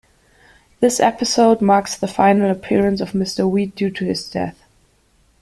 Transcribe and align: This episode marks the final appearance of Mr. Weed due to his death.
This 0.79 0.99
episode 0.99 1.61
marks 1.61 1.95
the 1.95 2.07
final 2.07 2.49
appearance 2.49 3.01
of 3.01 3.11
Mr. 3.11 3.47
Weed 3.47 3.75
due 3.75 3.91
to 3.91 4.03
his 4.03 4.27
death. 4.27 4.57